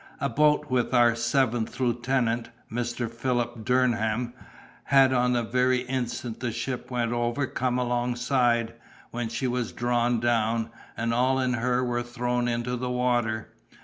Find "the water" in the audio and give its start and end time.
12.75-13.49